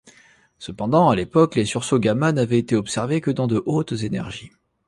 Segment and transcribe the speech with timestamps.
[0.57, 4.49] Cependant, à l'époque, les sursauts gamma n'avaient été observés que dans de hautes énergies.